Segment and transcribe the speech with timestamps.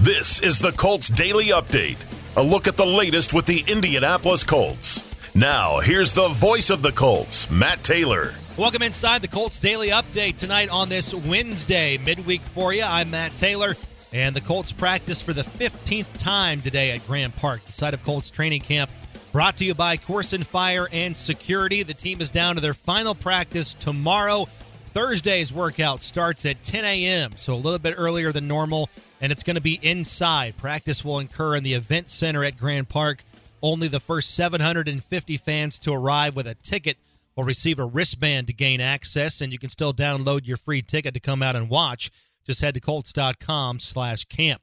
[0.00, 1.98] This is the Colts Daily Update.
[2.38, 5.04] A look at the latest with the Indianapolis Colts.
[5.34, 8.32] Now, here's the voice of the Colts, Matt Taylor.
[8.56, 12.82] Welcome inside the Colts Daily Update tonight on this Wednesday, midweek for you.
[12.82, 13.76] I'm Matt Taylor,
[14.10, 18.02] and the Colts practice for the 15th time today at Grand Park, the site of
[18.02, 18.90] Colts training camp.
[19.32, 21.82] Brought to you by Koorsen Fire and Security.
[21.82, 24.48] The team is down to their final practice tomorrow.
[24.94, 28.88] Thursday's workout starts at 10 a.m., so a little bit earlier than normal,
[29.20, 30.56] and it's going to be inside.
[30.56, 33.22] Practice will occur in the event center at Grand Park.
[33.62, 36.96] Only the first 750 fans to arrive with a ticket
[37.36, 41.14] will receive a wristband to gain access, and you can still download your free ticket
[41.14, 42.10] to come out and watch.
[42.46, 44.62] Just head to Colts.com slash camp.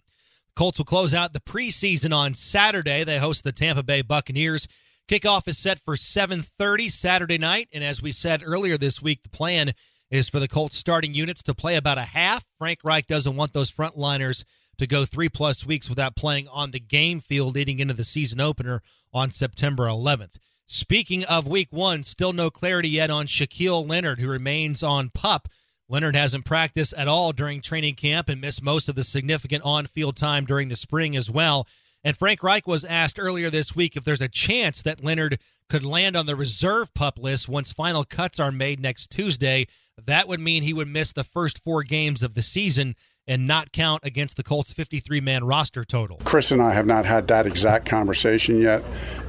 [0.56, 3.04] Colts will close out the preseason on Saturday.
[3.04, 4.68] They host the Tampa Bay Buccaneers.
[5.08, 9.30] Kickoff is set for 7:30 Saturday night, and as we said earlier this week, the
[9.30, 9.74] plan
[10.10, 12.46] is for the Colts starting units to play about a half.
[12.58, 14.44] Frank Reich doesn't want those frontliners
[14.78, 18.40] to go three plus weeks without playing on the game field leading into the season
[18.40, 18.82] opener
[19.14, 20.36] on September 11th.
[20.68, 25.48] Speaking of week one, still no clarity yet on Shaquille Leonard, who remains on pup.
[25.90, 29.86] Leonard hasn't practiced at all during training camp and missed most of the significant on
[29.86, 31.66] field time during the spring as well.
[32.04, 35.40] And Frank Reich was asked earlier this week if there's a chance that Leonard
[35.70, 39.68] could land on the reserve pup list once final cuts are made next Tuesday.
[40.06, 42.96] That would mean he would miss the first four games of the season
[43.28, 46.18] and not count against the Colts 53 man roster total.
[46.24, 48.84] Chris and I have not had that exact conversation yet.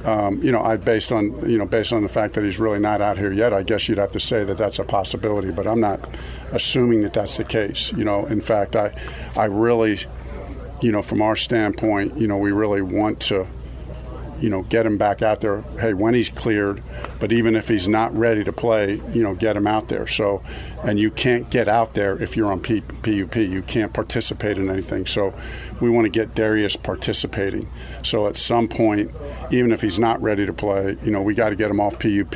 [0.05, 2.79] Um, you know, I based on you know based on the fact that he's really
[2.79, 3.53] not out here yet.
[3.53, 5.99] I guess you'd have to say that that's a possibility, but I'm not
[6.51, 7.91] assuming that that's the case.
[7.93, 8.93] You know, in fact, I
[9.35, 9.97] I really,
[10.81, 13.47] you know, from our standpoint, you know, we really want to
[14.41, 15.61] you know, get him back out there.
[15.79, 16.81] Hey, when he's cleared,
[17.19, 20.07] but even if he's not ready to play, you know, get him out there.
[20.07, 20.43] So,
[20.83, 23.35] and you can't get out there if you're on P- PUP.
[23.35, 25.05] You can't participate in anything.
[25.05, 25.33] So,
[25.79, 27.67] we want to get Darius participating.
[28.03, 29.11] So, at some point,
[29.51, 31.99] even if he's not ready to play, you know, we got to get him off
[31.99, 32.35] PUP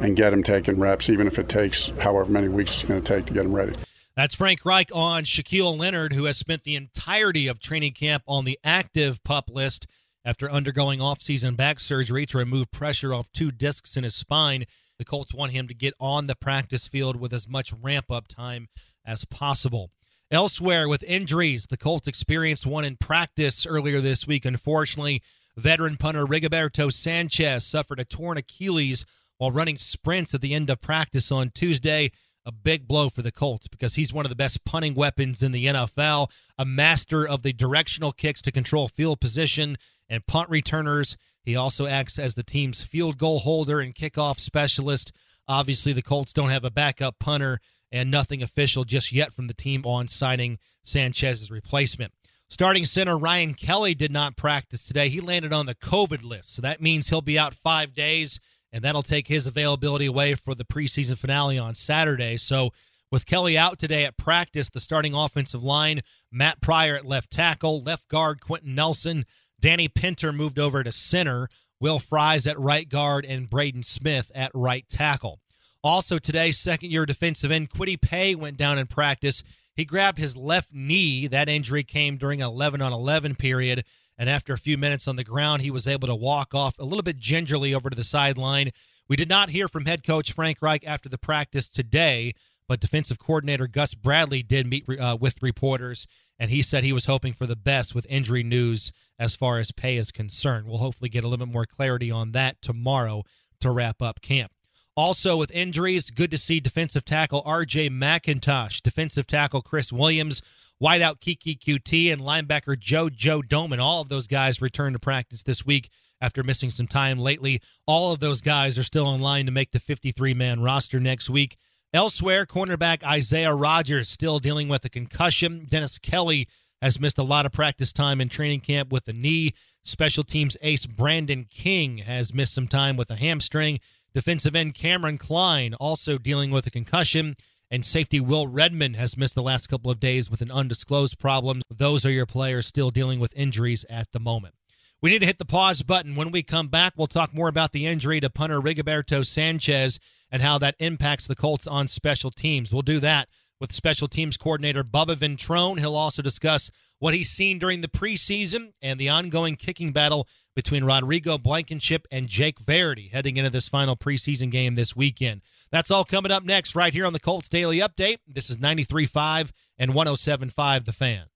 [0.00, 3.14] and get him taking reps, even if it takes however many weeks it's going to
[3.14, 3.74] take to get him ready.
[4.18, 8.44] That's Frank Reich on Shaquille Leonard, who has spent the entirety of training camp on
[8.44, 9.86] the active pup list
[10.28, 14.66] after undergoing offseason back surgery to remove pressure off two discs in his spine.
[14.98, 18.28] The Colts want him to get on the practice field with as much ramp up
[18.28, 18.68] time
[19.06, 19.90] as possible.
[20.30, 24.44] Elsewhere, with injuries, the Colts experienced one in practice earlier this week.
[24.44, 25.22] Unfortunately,
[25.56, 29.06] veteran punter Rigoberto Sanchez suffered a torn Achilles
[29.38, 32.12] while running sprints at the end of practice on Tuesday.
[32.44, 35.52] A big blow for the Colts because he's one of the best punting weapons in
[35.52, 41.16] the NFL, a master of the directional kicks to control field position and punt returners.
[41.42, 45.12] He also acts as the team's field goal holder and kickoff specialist.
[45.46, 47.58] Obviously, the Colts don't have a backup punter
[47.90, 52.12] and nothing official just yet from the team on signing Sanchez's replacement.
[52.50, 55.08] Starting center Ryan Kelly did not practice today.
[55.10, 58.40] He landed on the COVID list, so that means he'll be out five days,
[58.72, 62.38] and that'll take his availability away for the preseason finale on Saturday.
[62.38, 62.70] So,
[63.10, 67.82] with Kelly out today at practice, the starting offensive line Matt Pryor at left tackle,
[67.82, 69.24] left guard Quenton Nelson,
[69.60, 71.48] Danny Pinter moved over to center,
[71.80, 75.40] Will Fries at right guard, and Braden Smith at right tackle.
[75.82, 79.42] Also today, second year defensive end Kwity Paye went down in practice.
[79.74, 81.26] He grabbed his left knee.
[81.28, 83.84] That injury came during an 11 on 11 period.
[84.18, 86.84] And after a few minutes on the ground, he was able to walk off a
[86.84, 88.72] little bit gingerly over to the sideline.
[89.08, 92.34] We did not hear from head coach Frank Reich after the practice today,
[92.66, 96.08] but defensive coordinator Gus Bradley did meet uh, with reporters,
[96.38, 99.72] and he said he was hoping for the best with injury news as far as
[99.72, 100.66] Paye is concerned.
[100.66, 103.24] We'll hopefully get a little bit more clarity on that tomorrow
[103.60, 104.52] to wrap up camp.
[104.96, 110.42] Also, with injuries, good to see defensive tackle RJ McIntosh, defensive tackle Chris Williams,
[110.82, 113.78] wideout Keke Coutee, and linebacker JoJo Domann.
[113.78, 115.88] All of those guys return to practice this week
[116.20, 117.60] after missing some time lately.
[117.86, 121.30] All of those guys are still in line to make the 53 man roster next
[121.30, 121.56] week.
[121.94, 125.66] Elsewhere, cornerback Isaiah Rodgers still dealing with a concussion.
[125.66, 126.46] Dennis Kelly
[126.82, 129.54] has missed a lot of practice time in training camp with a knee.
[129.84, 133.80] Special teams ace Brandon King has missed some time with a hamstring.
[134.14, 137.36] Defensive end Kameron Cline also dealing with a concussion.
[137.70, 141.62] And safety Will Redmond has missed the last couple of days with an undisclosed problem.
[141.70, 144.54] Those are your players still dealing with injuries at the moment.
[145.00, 146.16] We need to hit the pause button.
[146.16, 150.00] When we come back, we'll talk more about the injury to punter Rigoberto Sanchez
[150.30, 152.72] and how that impacts the Colts on special teams.
[152.72, 153.28] We'll do that
[153.60, 155.78] with special teams coordinator Bubba Ventrone.
[155.78, 160.82] He'll also discuss what he's seen during the preseason and the ongoing kicking battle between
[160.82, 165.42] Rodrigo Blankenship and Jake Verity heading into this final preseason game this weekend.
[165.70, 168.18] That's all coming up next right here on the Colts Daily Update.
[168.26, 171.26] This is 93.5 and 107.5 The Fan.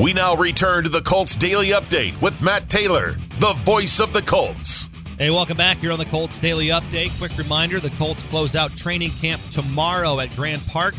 [0.00, 4.22] We now return to the Colts Daily Update with Matt Taylor, the voice of the
[4.22, 4.88] Colts.
[5.18, 7.14] Hey, welcome back here on the Colts Daily Update.
[7.18, 10.94] Quick reminder the Colts close out training camp tomorrow at Grand Park.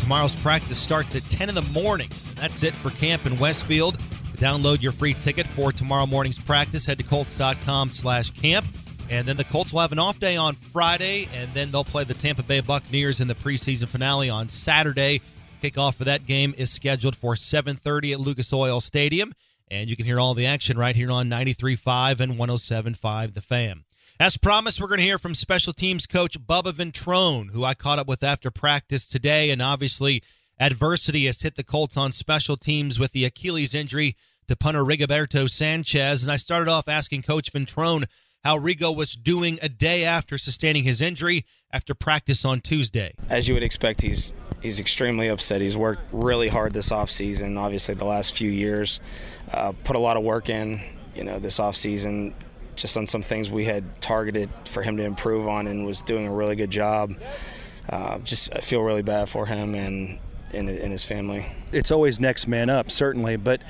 [0.00, 2.08] Tomorrow's practice starts at 10 in the morning.
[2.36, 3.98] That's it for camp in Westfield.
[3.98, 8.64] To download your free ticket for tomorrow morning's practice, head to colts.com slash camp.
[9.10, 12.04] And then the Colts will have an off day on Friday, and then they'll play
[12.04, 15.20] the Tampa Bay Buccaneers in the preseason finale on Saturday.
[15.60, 19.32] Kickoff for that game is scheduled for 7:30 at Lucas Oil Stadium,
[19.68, 23.84] and you can hear all the action right here on 93.5 and 107.5 The Fan.
[24.18, 27.98] As promised, we're going to hear from special teams coach Bubba Ventrone, who I caught
[27.98, 30.22] up with after practice today, and obviously
[30.58, 34.16] adversity has hit the Colts on special teams with the Achilles injury
[34.48, 38.06] to punter Rigoberto Sanchez, and I started off asking Coach Ventrone
[38.46, 43.12] how Rigo was doing a day after sustaining his injury after practice on Tuesday.
[43.28, 44.32] As you would expect, he's
[44.62, 45.60] he's extremely upset.
[45.60, 49.00] He's worked really hard this offseason, obviously the last few years.
[49.52, 50.80] Uh, put a lot of work in,
[51.16, 52.34] you know, this offseason
[52.76, 56.28] just on some things we had targeted for him to improve on and was doing
[56.28, 57.10] a really good job.
[57.88, 60.20] Uh, just I feel really bad for him and
[60.52, 61.46] in, in his family.
[61.72, 63.60] It's always next man up, certainly, but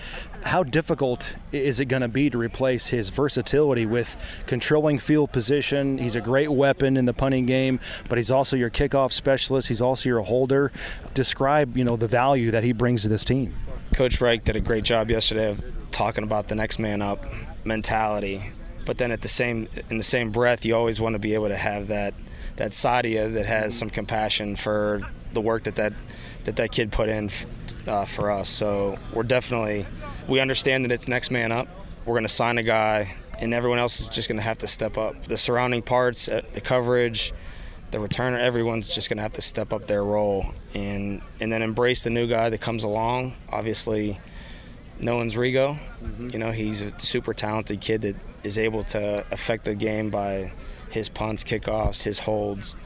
[0.44, 5.98] how difficult is it going to be to replace his versatility with controlling field position?
[5.98, 9.68] He's a great weapon in the punting game, but he's also your kickoff specialist.
[9.68, 10.70] He's also your holder.
[11.14, 13.54] Describe, you know, the value that he brings to this team.
[13.94, 17.24] Coach Reich did a great job yesterday of talking about the next man up
[17.64, 18.52] mentality,
[18.84, 21.48] but then at the same in the same breath, you always want to be able
[21.48, 22.14] to have that
[22.56, 25.00] that you that has some compassion for
[25.32, 25.92] the work that that
[26.46, 27.30] that that kid put in
[27.86, 28.48] uh, for us.
[28.48, 29.86] So we're definitely
[30.26, 31.68] we understand that it's next man up.
[32.04, 34.66] We're going to sign a guy, and everyone else is just going to have to
[34.66, 35.24] step up.
[35.24, 37.32] The surrounding parts, uh, the coverage,
[37.90, 41.62] the returner, everyone's just going to have to step up their role and and then
[41.62, 43.34] embrace the new guy that comes along.
[43.50, 44.20] Obviously,
[45.00, 45.78] no one's Rigo.
[46.02, 46.30] Mm-hmm.
[46.30, 50.52] You know, he's a super talented kid that is able to affect the game by
[50.90, 52.76] his punts, kickoffs, his holds.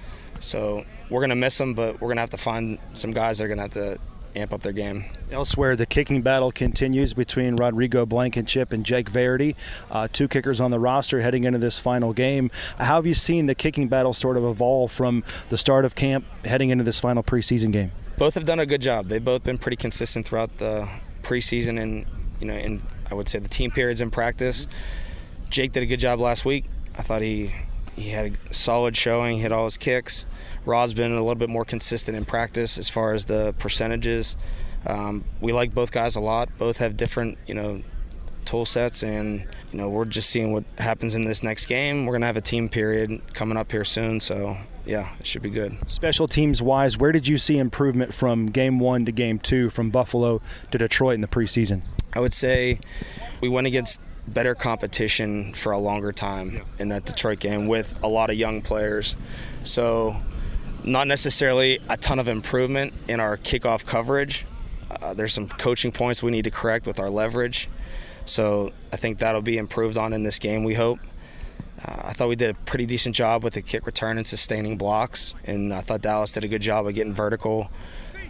[0.40, 3.38] So we're going to miss them, but we're going to have to find some guys
[3.38, 3.98] that are going to have to
[4.36, 5.04] amp up their game.
[5.30, 9.56] Elsewhere, the kicking battle continues between Rodrigo Blankenship and Jake Verity,
[9.90, 12.50] uh, two kickers on the roster heading into this final game.
[12.78, 16.24] How have you seen the kicking battle sort of evolve from the start of camp
[16.44, 17.92] heading into this final preseason game?
[18.18, 19.08] Both have done a good job.
[19.08, 20.88] They've both been pretty consistent throughout the
[21.22, 22.06] preseason and
[22.40, 24.66] you know, in I would say the team periods in practice.
[25.50, 26.64] Jake did a good job last week.
[26.96, 27.52] I thought he
[27.96, 30.26] he had a solid showing, hit all his kicks.
[30.64, 34.36] Rod's been a little bit more consistent in practice as far as the percentages.
[34.86, 36.48] Um, we like both guys a lot.
[36.58, 37.82] Both have different, you know,
[38.44, 42.06] tool sets, and you know, we're just seeing what happens in this next game.
[42.06, 44.56] We're gonna have a team period coming up here soon, so
[44.86, 45.76] yeah, it should be good.
[45.86, 49.90] Special teams wise, where did you see improvement from game one to game two, from
[49.90, 50.40] Buffalo
[50.70, 51.82] to Detroit in the preseason?
[52.12, 52.80] I would say
[53.40, 58.06] we went against better competition for a longer time in that Detroit game with a
[58.06, 59.16] lot of young players.
[59.64, 60.20] So
[60.84, 64.46] not necessarily a ton of improvement in our kickoff coverage.
[64.90, 67.68] Uh, there's some coaching points we need to correct with our leverage.
[68.24, 71.00] So I think that'll be improved on in this game, we hope.
[71.84, 74.76] Uh, I thought we did a pretty decent job with the kick return and sustaining
[74.76, 77.70] blocks, and I thought Dallas did a good job of getting vertical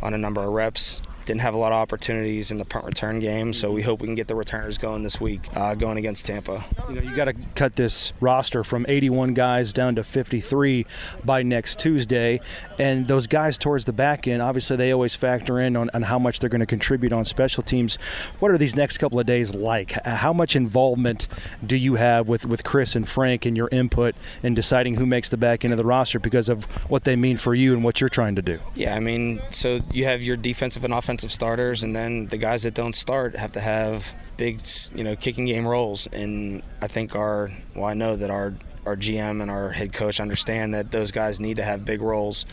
[0.02, 3.20] on a number of reps didn't have a lot of opportunities in the punt return
[3.20, 6.26] game, so we hope we can get the returners going this week, uh, going against
[6.26, 6.64] Tampa.
[6.88, 10.86] You know, you got to cut this roster from 81 guys down to 53
[11.24, 12.40] by next Tuesday,
[12.80, 16.18] and those guys towards the back end, obviously, they always factor in on, on how
[16.18, 17.94] much they're going to contribute on special teams.
[18.40, 19.92] What are these next couple of days like?
[20.04, 21.28] How much involvement
[21.64, 25.28] do you have with, with Chris and Frank and your input in deciding who makes
[25.28, 28.00] the back end of the roster because of what they mean for you and what
[28.00, 28.58] you're trying to do?
[28.74, 32.38] Yeah, I mean, so you have your defensive and offensive offensive starters, and then the
[32.38, 34.58] guys that don't start have to have big,
[34.94, 36.06] you know, kicking game roles.
[36.06, 38.54] And I think our, well, I know that our
[38.86, 42.46] our GM and our head coach understand that those guys need to have big roles.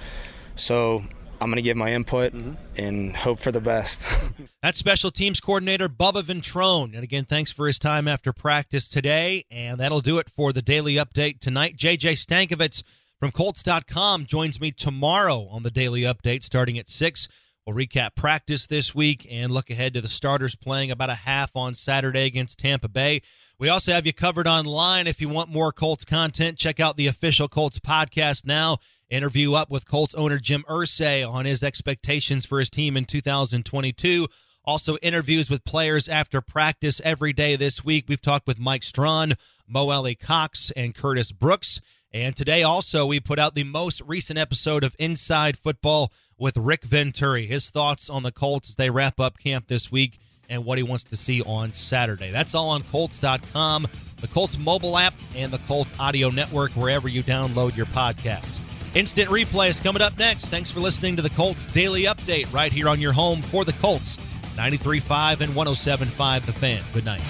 [0.57, 1.01] So
[1.39, 2.55] I'm going to give my input mm-hmm.
[2.75, 4.01] and hope for the best.
[4.61, 6.93] That's special teams coordinator Bubba Ventrone.
[6.93, 9.45] And again, thanks for his time after practice today.
[9.49, 11.77] And that'll do it for the daily update tonight.
[11.77, 12.83] JJ Stankevitz
[13.17, 17.29] from Colts.com joins me tomorrow on the daily update starting at 6.
[17.67, 21.53] We'll recap practice this week and look ahead to the starters playing about a half
[21.53, 23.21] on Saturday against Tampa Bay.
[23.59, 25.05] We also have you covered online.
[25.05, 28.77] If you want more Colts content, check out the official Colts podcast now.
[29.09, 34.29] Interview up with Colts owner Jim Irsay on his expectations for his team in 2022.
[34.63, 38.05] Also, interviews with players after practice every day this week.
[38.07, 39.33] We've talked with Mike Strachan,
[39.67, 41.81] Mo Alie-Cox, and Curtis Brooks.
[42.13, 46.83] And today also, we put out the most recent episode of Inside Football with Rick
[46.83, 47.47] Venturi.
[47.47, 50.83] His thoughts on the Colts as they wrap up camp this week and what he
[50.83, 52.31] wants to see on Saturday.
[52.31, 53.87] That's all on Colts.com,
[54.21, 58.59] the Colts mobile app, and the Colts audio network, wherever you download your podcasts.
[58.95, 60.45] Instant replay is coming up next.
[60.47, 63.73] Thanks for listening to the Colts Daily Update right here on your home for the
[63.73, 64.17] Colts,
[64.55, 66.83] 93.5 and 107.5 The Fan.
[66.93, 67.21] Good night.